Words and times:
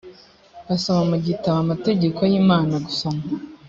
basoma 0.67 1.03
mu 1.11 1.17
gitabo 1.27 1.57
amategeko 1.65 2.19
y 2.31 2.33
imana 2.41 2.73
gusoma 2.85 3.21